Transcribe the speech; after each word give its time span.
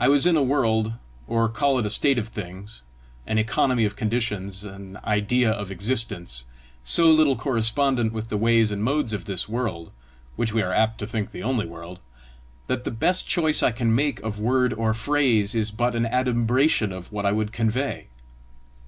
I 0.00 0.08
was 0.08 0.26
in 0.26 0.36
a 0.36 0.42
world, 0.42 0.94
or 1.28 1.48
call 1.48 1.78
it 1.78 1.86
a 1.86 1.90
state 1.90 2.18
of 2.18 2.26
things, 2.30 2.82
an 3.28 3.38
economy 3.38 3.84
of 3.84 3.94
conditions, 3.94 4.64
an 4.64 4.96
idea 5.04 5.52
of 5.52 5.70
existence, 5.70 6.46
so 6.82 7.08
little 7.12 7.36
correspondent 7.36 8.12
with 8.12 8.28
the 8.28 8.36
ways 8.36 8.72
and 8.72 8.82
modes 8.82 9.12
of 9.12 9.26
this 9.26 9.48
world 9.48 9.92
which 10.34 10.52
we 10.52 10.62
are 10.62 10.72
apt 10.72 10.98
to 10.98 11.06
think 11.06 11.30
the 11.30 11.44
only 11.44 11.64
world, 11.64 12.00
that 12.66 12.82
the 12.82 12.90
best 12.90 13.28
choice 13.28 13.62
I 13.62 13.70
can 13.70 13.94
make 13.94 14.18
of 14.22 14.40
word 14.40 14.72
or 14.72 14.92
phrase 14.92 15.54
is 15.54 15.70
but 15.70 15.94
an 15.94 16.06
adumbration 16.10 16.90
of 16.90 17.12
what 17.12 17.24
I 17.24 17.30
would 17.30 17.52
convey. 17.52 18.08